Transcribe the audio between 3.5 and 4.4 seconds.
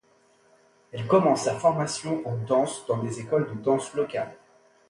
de danse locales.